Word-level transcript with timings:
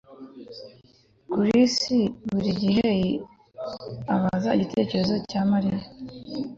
Chris 1.31 1.75
buri 2.29 2.51
gihe 2.61 2.87
abaza 4.15 4.49
igitekerezo 4.57 5.15
cya 5.29 5.41
Mariya 5.51 5.79